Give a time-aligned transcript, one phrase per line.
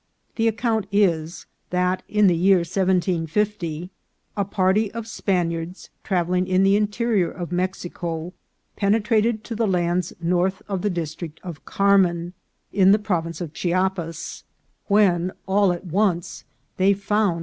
[0.35, 3.91] The account is, that in the year 1750,
[4.35, 8.33] a party of Spaniards travelling in the interior of Mexico
[8.75, 12.33] pene trated to the lands north of the district of Carmen,
[12.73, 14.43] in the province of Chiapas,
[14.87, 16.45] when all at once
[16.77, 17.39] they found DISCOVERY OF PALENQUE.